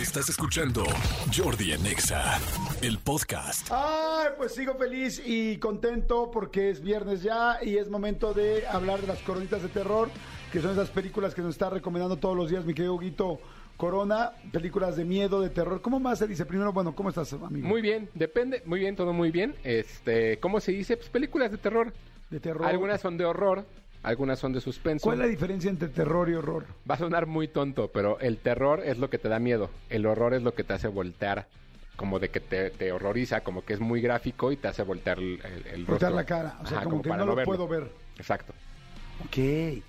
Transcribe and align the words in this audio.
Estás 0.00 0.28
escuchando 0.28 0.84
Jordi 1.36 1.72
en 1.72 1.84
Exa, 1.84 2.38
el 2.82 2.98
podcast. 2.98 3.66
Ay, 3.68 4.28
pues 4.36 4.54
sigo 4.54 4.76
feliz 4.76 5.20
y 5.26 5.58
contento 5.58 6.30
porque 6.30 6.70
es 6.70 6.80
viernes 6.80 7.24
ya 7.24 7.58
y 7.60 7.78
es 7.78 7.90
momento 7.90 8.32
de 8.32 8.64
hablar 8.68 9.00
de 9.00 9.08
las 9.08 9.18
coronitas 9.22 9.60
de 9.60 9.68
terror, 9.68 10.08
que 10.52 10.60
son 10.60 10.70
esas 10.70 10.90
películas 10.90 11.34
que 11.34 11.42
nos 11.42 11.50
está 11.56 11.68
recomendando 11.68 12.16
todos 12.16 12.36
los 12.36 12.48
días 12.48 12.64
mi 12.64 12.74
querido 12.74 12.94
Huguito 12.94 13.40
Corona, 13.76 14.30
películas 14.52 14.96
de 14.96 15.04
miedo, 15.04 15.40
de 15.40 15.50
terror. 15.50 15.82
¿Cómo 15.82 15.98
más 15.98 16.20
se 16.20 16.28
dice? 16.28 16.46
Primero, 16.46 16.72
bueno, 16.72 16.94
¿cómo 16.94 17.08
estás, 17.08 17.32
amigo? 17.32 17.66
Muy 17.66 17.82
bien, 17.82 18.08
depende, 18.14 18.62
muy 18.66 18.78
bien, 18.78 18.94
todo 18.94 19.12
muy 19.12 19.32
bien. 19.32 19.56
Este, 19.64 20.38
¿cómo 20.38 20.60
se 20.60 20.70
dice? 20.70 20.96
Pues 20.96 21.08
películas 21.08 21.50
de 21.50 21.58
terror. 21.58 21.92
De 22.30 22.38
terror. 22.38 22.66
Algunas 22.66 23.00
son 23.00 23.16
de 23.18 23.24
horror, 23.24 23.64
algunas 24.02 24.38
son 24.38 24.52
de 24.52 24.60
suspenso. 24.60 25.04
¿Cuál 25.04 25.18
es 25.18 25.26
la 25.26 25.30
diferencia 25.30 25.70
entre 25.70 25.88
terror 25.88 26.28
y 26.30 26.34
horror? 26.34 26.66
Va 26.88 26.94
a 26.94 26.98
sonar 26.98 27.26
muy 27.26 27.48
tonto, 27.48 27.88
pero 27.92 28.18
el 28.20 28.38
terror 28.38 28.82
es 28.84 28.98
lo 28.98 29.10
que 29.10 29.18
te 29.18 29.28
da 29.28 29.38
miedo. 29.38 29.70
El 29.90 30.06
horror 30.06 30.34
es 30.34 30.42
lo 30.42 30.54
que 30.54 30.64
te 30.64 30.72
hace 30.74 30.88
voltear. 30.88 31.46
Como 31.96 32.20
de 32.20 32.28
que 32.28 32.38
te, 32.38 32.70
te 32.70 32.92
horroriza, 32.92 33.40
como 33.40 33.64
que 33.64 33.72
es 33.72 33.80
muy 33.80 34.00
gráfico 34.00 34.52
y 34.52 34.56
te 34.56 34.68
hace 34.68 34.84
voltear 34.84 35.18
el, 35.18 35.40
el, 35.44 35.66
el 35.74 35.84
Voltear 35.84 36.12
rostro. 36.12 36.14
la 36.14 36.24
cara, 36.24 36.58
o 36.62 36.66
sea, 36.66 36.78
Ajá, 36.78 36.84
como, 36.88 37.02
que 37.02 37.08
para 37.08 37.22
no 37.24 37.30
lo 37.30 37.34
verlo. 37.34 37.50
puedo 37.56 37.66
ver. 37.68 37.90
Exacto. 38.16 38.52
Ok. 39.24 39.36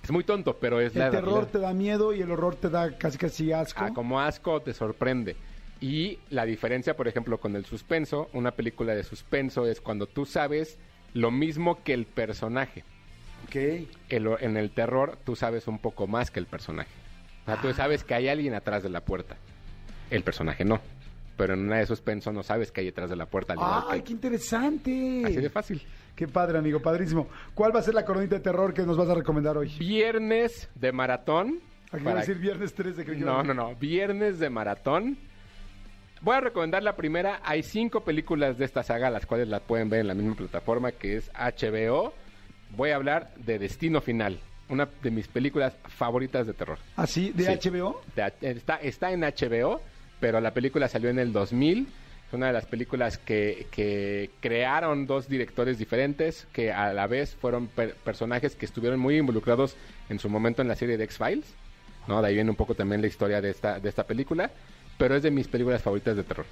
Es 0.02 0.10
muy 0.10 0.24
tonto, 0.24 0.56
pero 0.56 0.80
es 0.80 0.96
la 0.96 1.06
El 1.06 1.12
terror 1.12 1.28
realidad. 1.34 1.52
te 1.52 1.58
da 1.60 1.72
miedo 1.72 2.12
y 2.12 2.20
el 2.20 2.32
horror 2.32 2.56
te 2.56 2.68
da 2.68 2.98
casi 2.98 3.16
casi 3.16 3.52
asco. 3.52 3.80
Ah, 3.84 3.92
como 3.94 4.20
asco 4.20 4.60
te 4.60 4.74
sorprende. 4.74 5.36
Y 5.80 6.18
la 6.30 6.44
diferencia, 6.44 6.96
por 6.96 7.06
ejemplo, 7.06 7.38
con 7.38 7.54
el 7.54 7.64
suspenso, 7.64 8.28
una 8.32 8.50
película 8.50 8.92
de 8.96 9.04
suspenso 9.04 9.66
es 9.66 9.80
cuando 9.80 10.06
tú 10.06 10.26
sabes 10.26 10.78
lo 11.14 11.30
mismo 11.30 11.84
que 11.84 11.94
el 11.94 12.06
personaje. 12.06 12.82
Ok. 13.50 13.88
El- 14.08 14.28
en 14.40 14.56
el 14.56 14.70
terror 14.70 15.18
tú 15.24 15.36
sabes 15.36 15.66
un 15.68 15.78
poco 15.78 16.06
más 16.06 16.30
que 16.30 16.40
el 16.40 16.46
personaje. 16.46 16.90
O 17.42 17.44
sea, 17.46 17.54
Ah. 17.54 17.58
tú 17.62 17.72
sabes 17.72 18.04
que 18.04 18.14
hay 18.14 18.28
alguien 18.28 18.54
atrás 18.54 18.82
de 18.82 18.88
la 18.90 19.00
puerta. 19.00 19.36
El 20.10 20.22
personaje 20.22 20.64
no. 20.64 20.80
Pero 21.36 21.54
en 21.54 21.60
una 21.60 21.78
de 21.78 21.86
suspenso 21.86 22.32
no 22.32 22.42
sabes 22.42 22.70
que 22.70 22.80
hay 22.80 22.86
detrás 22.86 23.08
de 23.10 23.16
la 23.16 23.26
puerta. 23.26 23.54
¡Ay, 23.58 24.00
que- 24.00 24.04
qué 24.04 24.12
interesante! 24.12 25.22
Así 25.24 25.36
de 25.36 25.48
fácil. 25.50 25.82
Qué 26.14 26.28
padre, 26.28 26.58
amigo, 26.58 26.80
padrísimo. 26.80 27.28
¿Cuál 27.54 27.74
va 27.74 27.80
a 27.80 27.82
ser 27.82 27.94
la 27.94 28.04
coronita 28.04 28.34
de 28.36 28.42
terror 28.42 28.74
que 28.74 28.82
nos 28.82 28.96
vas 28.96 29.08
a 29.08 29.14
recomendar 29.14 29.56
hoy? 29.56 29.68
Viernes 29.78 30.68
de 30.74 30.92
maratón. 30.92 31.60
Aquí 31.92 32.04
para- 32.04 32.18
a 32.18 32.20
decir 32.20 32.36
viernes 32.38 32.74
3 32.74 32.96
de 32.96 33.04
No, 33.16 33.42
no, 33.42 33.54
no. 33.54 33.74
Viernes 33.76 34.38
de 34.38 34.50
maratón. 34.50 35.16
Voy 36.20 36.36
a 36.36 36.40
recomendar 36.40 36.82
la 36.82 36.94
primera. 36.94 37.40
Hay 37.42 37.62
cinco 37.62 38.04
películas 38.04 38.58
de 38.58 38.66
esta 38.66 38.82
saga, 38.82 39.08
las 39.08 39.24
cuales 39.24 39.48
la 39.48 39.60
pueden 39.60 39.88
ver 39.88 40.00
en 40.00 40.08
la 40.08 40.14
misma 40.14 40.34
plataforma 40.34 40.92
que 40.92 41.16
es 41.16 41.30
HBO. 41.34 42.12
Voy 42.76 42.90
a 42.90 42.96
hablar 42.96 43.32
de 43.36 43.58
Destino 43.58 44.00
Final, 44.00 44.38
una 44.68 44.88
de 45.02 45.10
mis 45.10 45.28
películas 45.28 45.74
favoritas 45.88 46.46
de 46.46 46.52
terror. 46.54 46.78
¿De 46.96 47.06
Sí. 47.06 47.32
HBO? 47.36 48.00
De- 48.14 48.32
está, 48.50 48.76
está 48.76 49.12
en 49.12 49.20
HBO, 49.22 49.80
pero 50.20 50.40
la 50.40 50.52
película 50.52 50.88
salió 50.88 51.10
en 51.10 51.18
el 51.18 51.32
2000. 51.32 51.88
Es 52.28 52.34
una 52.34 52.46
de 52.46 52.52
las 52.52 52.66
películas 52.66 53.18
que, 53.18 53.66
que 53.72 54.30
crearon 54.40 55.06
dos 55.06 55.28
directores 55.28 55.78
diferentes, 55.78 56.46
que 56.52 56.70
a 56.72 56.92
la 56.92 57.08
vez 57.08 57.34
fueron 57.34 57.66
per- 57.66 57.94
personajes 57.96 58.54
que 58.54 58.66
estuvieron 58.66 59.00
muy 59.00 59.16
involucrados 59.16 59.74
en 60.08 60.20
su 60.20 60.28
momento 60.28 60.62
en 60.62 60.68
la 60.68 60.76
serie 60.76 60.96
de 60.96 61.04
X-Files. 61.04 61.44
¿no? 62.06 62.22
De 62.22 62.28
ahí 62.28 62.34
viene 62.34 62.50
un 62.50 62.56
poco 62.56 62.74
también 62.76 63.00
la 63.00 63.08
historia 63.08 63.40
de 63.40 63.50
esta, 63.50 63.80
de 63.80 63.88
esta 63.88 64.04
película, 64.04 64.50
pero 64.96 65.16
es 65.16 65.22
de 65.24 65.30
mis 65.32 65.48
películas 65.48 65.82
favoritas 65.82 66.16
de 66.16 66.22
terror. 66.22 66.46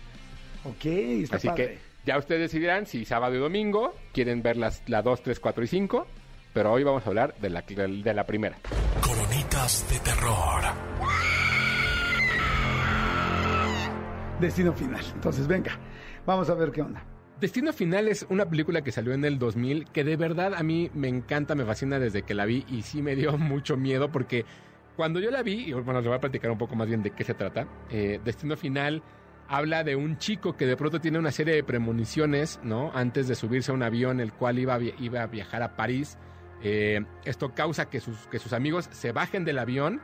Ok, 0.64 0.84
está 0.84 1.36
Así 1.36 1.47
padre. 1.47 1.64
que 1.66 1.78
ya 2.08 2.16
ustedes 2.16 2.40
decidirán 2.40 2.86
si 2.86 3.04
sábado 3.04 3.34
y 3.34 3.38
domingo 3.38 3.94
quieren 4.14 4.42
ver 4.42 4.56
las, 4.56 4.82
la 4.88 5.02
2, 5.02 5.22
3, 5.24 5.40
4 5.40 5.64
y 5.64 5.66
5, 5.66 6.06
pero 6.54 6.72
hoy 6.72 6.82
vamos 6.82 7.04
a 7.04 7.10
hablar 7.10 7.34
de 7.38 7.50
la, 7.50 7.60
de 7.60 8.14
la 8.14 8.24
primera. 8.24 8.56
Coronitas 9.02 9.86
de 9.90 9.98
terror. 9.98 10.62
Destino 14.40 14.72
final. 14.72 15.04
Entonces, 15.14 15.46
venga, 15.46 15.78
vamos 16.24 16.48
a 16.48 16.54
ver 16.54 16.70
qué 16.70 16.80
onda. 16.80 17.04
Destino 17.38 17.74
Final 17.74 18.08
es 18.08 18.26
una 18.30 18.48
película 18.48 18.80
que 18.80 18.90
salió 18.90 19.12
en 19.12 19.24
el 19.24 19.38
2000 19.38 19.90
que 19.92 20.02
de 20.02 20.16
verdad 20.16 20.54
a 20.54 20.62
mí 20.62 20.90
me 20.94 21.08
encanta, 21.08 21.54
me 21.54 21.64
fascina 21.66 21.98
desde 21.98 22.22
que 22.22 22.34
la 22.34 22.47
vi 22.47 22.64
y 22.68 22.82
sí 22.82 23.02
me 23.02 23.16
dio 23.16 23.36
mucho 23.38 23.76
miedo 23.76 24.10
porque 24.10 24.47
cuando 24.97 25.20
yo 25.20 25.30
la 25.30 25.42
vi, 25.42 25.68
y 25.68 25.72
bueno, 25.74 26.00
les 26.00 26.08
voy 26.08 26.16
a 26.16 26.20
platicar 26.20 26.50
un 26.50 26.58
poco 26.58 26.74
más 26.74 26.88
bien 26.88 27.02
de 27.02 27.10
qué 27.10 27.22
se 27.22 27.34
trata, 27.34 27.68
eh, 27.91 28.18
Destino 28.24 28.56
Final 28.56 29.02
habla 29.48 29.82
de 29.82 29.97
un 29.97 30.19
chico 30.19 30.56
que 30.56 30.66
de 30.66 30.76
pronto 30.76 31.00
tiene 31.00 31.19
una 31.19 31.32
serie 31.32 31.54
de 31.54 31.64
premoniciones, 31.64 32.60
¿no? 32.62 32.92
Antes 32.94 33.28
de 33.28 33.34
subirse 33.34 33.70
a 33.70 33.75
un 33.75 33.82
avión 33.82 34.20
el 34.20 34.32
cual 34.32 34.59
iba 34.59 34.75
a, 34.75 34.81
iba 34.81 35.22
a 35.22 35.26
viajar 35.26 35.62
a 35.62 35.75
París. 35.75 36.19
Eh, 36.62 37.04
esto 37.25 37.54
causa 37.54 37.88
que 37.88 38.00
sus, 38.00 38.26
que 38.28 38.38
sus 38.38 38.53
amigos 38.53 38.88
se 38.92 39.12
bajen 39.12 39.44
del 39.44 39.59
avión 39.59 40.00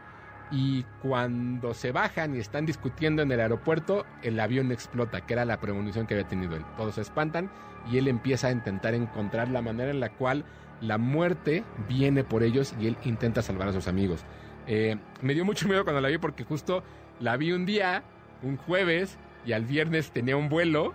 y 0.50 0.84
cuando 1.02 1.74
se 1.74 1.92
bajan 1.92 2.34
y 2.34 2.38
están 2.38 2.64
discutiendo 2.64 3.22
en 3.22 3.32
el 3.32 3.40
aeropuerto, 3.40 4.06
el 4.22 4.38
avión 4.40 4.72
explota, 4.72 5.20
que 5.26 5.34
era 5.34 5.44
la 5.44 5.60
premonición 5.60 6.06
que 6.06 6.14
había 6.14 6.28
tenido 6.28 6.56
él. 6.56 6.64
Todos 6.76 6.94
se 6.94 7.02
espantan 7.02 7.50
y 7.90 7.98
él 7.98 8.08
empieza 8.08 8.48
a 8.48 8.52
intentar 8.52 8.94
encontrar 8.94 9.48
la 9.48 9.62
manera 9.62 9.90
en 9.90 10.00
la 10.00 10.10
cual 10.10 10.44
la 10.80 10.96
muerte 10.96 11.64
viene 11.88 12.24
por 12.24 12.42
ellos 12.42 12.74
y 12.80 12.86
él 12.86 12.96
intenta 13.04 13.42
salvar 13.42 13.68
a 13.68 13.72
sus 13.72 13.88
amigos. 13.88 14.24
Eh, 14.66 14.96
me 15.20 15.34
dio 15.34 15.44
mucho 15.44 15.68
miedo 15.68 15.84
cuando 15.84 16.00
la 16.00 16.08
vi 16.08 16.18
porque 16.18 16.44
justo 16.44 16.82
la 17.20 17.36
vi 17.36 17.52
un 17.52 17.66
día, 17.66 18.02
un 18.42 18.56
jueves, 18.56 19.18
y 19.46 19.52
al 19.52 19.64
viernes 19.64 20.10
tenía 20.10 20.36
un 20.36 20.48
vuelo. 20.48 20.94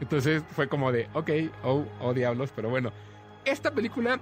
Entonces 0.00 0.42
fue 0.50 0.68
como 0.68 0.92
de, 0.92 1.08
ok, 1.12 1.30
oh, 1.62 1.84
oh 2.00 2.14
diablos, 2.14 2.50
pero 2.54 2.70
bueno. 2.70 2.92
Esta 3.44 3.70
película 3.70 4.18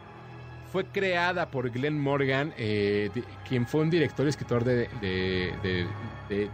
fue 0.73 0.85
creada 0.85 1.51
por 1.51 1.71
Glenn 1.71 1.99
Morgan, 2.01 2.53
eh, 2.59 3.11
quien 3.49 3.67
fue 3.67 3.81
un 3.83 3.91
director 3.91 4.27
y 4.27 4.29
escritor 4.29 4.65
de, 4.65 4.89
de, 5.01 5.53
de- 5.63 5.87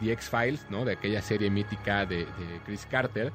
The 0.01 0.13
X-Files, 0.13 0.67
¿no? 0.71 0.85
de 0.85 0.93
aquella 0.93 1.21
serie 1.21 1.51
mítica 1.51 2.07
de 2.07 2.27
Chris 2.65 2.87
Carter. 2.89 3.33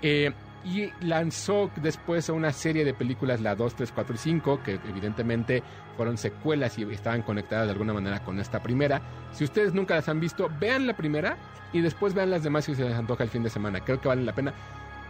Eh, 0.00 0.32
y 0.64 0.90
lanzó 1.00 1.70
después 1.76 2.28
una 2.28 2.52
serie 2.52 2.84
de 2.84 2.94
películas, 2.94 3.40
la 3.40 3.54
2, 3.54 3.74
3, 3.74 3.92
4 3.92 4.14
y 4.14 4.18
5, 4.18 4.62
que 4.62 4.80
evidentemente 4.88 5.62
fueron 5.96 6.18
secuelas 6.18 6.78
y 6.78 6.82
estaban 6.84 7.22
conectadas 7.22 7.66
de 7.66 7.72
alguna 7.72 7.92
manera 7.92 8.22
con 8.22 8.38
esta 8.40 8.62
primera. 8.62 9.00
Si 9.32 9.44
ustedes 9.44 9.74
nunca 9.74 9.94
las 9.94 10.08
han 10.08 10.20
visto, 10.20 10.50
vean 10.60 10.86
la 10.86 10.96
primera 10.96 11.36
y 11.72 11.80
después 11.80 12.14
vean 12.14 12.30
las 12.30 12.42
demás 12.42 12.64
si 12.64 12.74
se 12.74 12.84
les 12.84 12.94
antoja 12.94 13.24
el 13.24 13.30
fin 13.30 13.42
de 13.42 13.50
semana. 13.50 13.80
Creo 13.80 14.00
que 14.00 14.08
vale 14.08 14.22
la 14.22 14.34
pena. 14.34 14.52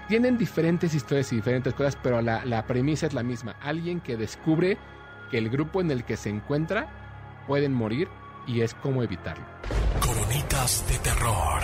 Tienen 0.08 0.38
diferentes 0.38 0.94
historias 0.94 1.32
y 1.32 1.36
diferentes 1.36 1.74
cosas, 1.74 1.98
pero 2.02 2.22
la, 2.22 2.44
la 2.44 2.66
premisa 2.66 3.06
es 3.06 3.14
la 3.14 3.22
misma. 3.22 3.56
Alguien 3.60 4.00
que 4.00 4.16
descubre 4.16 4.78
que 5.30 5.38
el 5.38 5.50
grupo 5.50 5.80
en 5.80 5.90
el 5.90 6.04
que 6.04 6.16
se 6.16 6.30
encuentra 6.30 6.88
pueden 7.46 7.74
morir 7.74 8.08
y 8.46 8.62
es 8.62 8.74
cómo 8.74 9.02
evitarlo. 9.02 9.44
Coronitas 10.00 10.84
de 10.88 10.98
terror. 10.98 11.62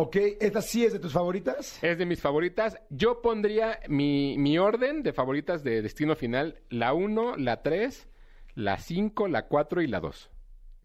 Ok, 0.00 0.16
¿esta 0.40 0.62
sí 0.62 0.84
es 0.84 0.92
de 0.92 1.00
tus 1.00 1.12
favoritas? 1.12 1.82
Es 1.82 1.98
de 1.98 2.06
mis 2.06 2.20
favoritas. 2.20 2.78
Yo 2.88 3.20
pondría 3.20 3.80
mi, 3.88 4.36
mi 4.38 4.56
orden 4.56 5.02
de 5.02 5.12
favoritas 5.12 5.64
de 5.64 5.82
Destino 5.82 6.14
Final, 6.14 6.60
la 6.70 6.92
1, 6.94 7.36
la 7.36 7.62
3, 7.62 8.06
la 8.54 8.78
5, 8.78 9.26
la 9.26 9.46
4 9.46 9.82
y 9.82 9.88
la 9.88 9.98
2. 9.98 10.30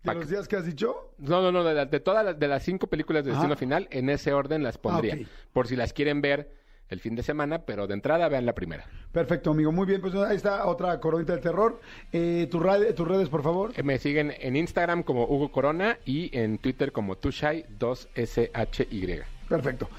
¿De 0.04 0.14
los 0.16 0.30
días 0.30 0.48
que 0.48 0.56
has 0.56 0.66
dicho? 0.66 1.14
No, 1.20 1.42
no, 1.44 1.52
no, 1.52 1.64
de, 1.64 1.74
la- 1.76 1.86
de 1.86 2.00
todas 2.00 2.26
las, 2.26 2.40
de 2.40 2.48
las 2.48 2.64
cinco 2.64 2.88
películas 2.88 3.24
de 3.24 3.32
Destino. 3.32 3.56
Final, 3.56 3.88
en 3.92 4.10
ese 4.10 4.34
orden 4.34 4.64
las 4.64 4.78
pondría. 4.80 5.14
Ah, 5.14 5.22
ok. 5.22 5.28
Por 5.54 5.68
si 5.68 5.76
las 5.76 5.94
quieren 5.94 6.20
ver 6.22 6.52
el 6.94 7.02
fin 7.02 7.16
de 7.16 7.24
semana, 7.24 7.60
pero 7.60 7.88
de 7.88 7.96
entrada 7.96 8.28
vean 8.30 8.46
la 8.46 8.54
primera. 8.54 8.86
Perfecto, 9.12 9.52
amigo. 9.52 9.72
Muy 9.72 9.86
bien, 9.86 10.02
pues 10.02 10.16
ahí 10.16 10.36
está 10.36 10.66
otra 10.66 11.00
coronita 11.00 11.34
de 11.34 11.42
terror. 11.42 11.80
Eh, 12.12 12.48
tu 12.50 12.60
tus 12.96 13.08
redes, 13.08 13.30
por 13.30 13.44
favor. 13.44 13.72
Eh, 13.76 13.84
Me 13.84 14.00
siguen 14.00 14.34
en 14.40 14.56
Instagram 14.56 15.04
como 15.04 15.26
Hugo 15.26 15.52
Corona 15.52 16.00
y 16.06 16.36
en 16.38 16.58
Twitter 16.58 16.92
como 16.92 17.16
Tushai2SHY. 17.18 19.24
Perfecto. 19.50 19.90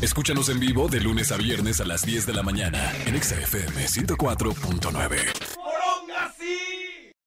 Escúchanos 0.00 0.48
en 0.48 0.60
vivo 0.60 0.88
de 0.88 1.00
lunes 1.00 1.32
a 1.32 1.36
viernes 1.36 1.80
a 1.80 1.84
las 1.84 2.06
10 2.06 2.26
de 2.26 2.32
la 2.32 2.42
mañana 2.42 2.92
en 3.06 3.16
Exa 3.16 3.34
FM 3.34 3.84
104.9. 3.84 5.55